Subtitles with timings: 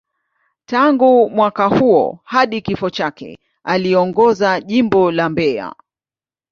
[0.65, 5.75] Tangu mwaka huo hadi kifo chake, aliongoza Jimbo la Mbeya.